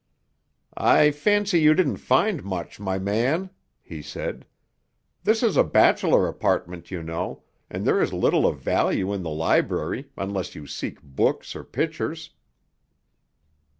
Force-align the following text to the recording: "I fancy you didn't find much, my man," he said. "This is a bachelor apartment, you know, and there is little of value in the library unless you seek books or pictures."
"I 0.75 1.11
fancy 1.11 1.59
you 1.61 1.75
didn't 1.75 1.97
find 1.97 2.43
much, 2.43 2.79
my 2.79 2.97
man," 2.97 3.51
he 3.83 4.01
said. 4.01 4.47
"This 5.25 5.43
is 5.43 5.55
a 5.55 5.63
bachelor 5.63 6.27
apartment, 6.27 6.89
you 6.89 7.03
know, 7.03 7.43
and 7.69 7.85
there 7.85 8.01
is 8.01 8.11
little 8.11 8.47
of 8.47 8.57
value 8.59 9.13
in 9.13 9.21
the 9.21 9.29
library 9.29 10.09
unless 10.17 10.55
you 10.55 10.65
seek 10.65 11.03
books 11.03 11.55
or 11.55 11.63
pictures." 11.63 12.31